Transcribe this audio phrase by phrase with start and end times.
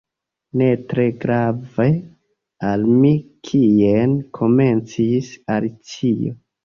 [0.59, 1.85] "Ne tre grave
[2.69, 3.13] al mi
[3.51, 6.35] kien" komencis Alicio.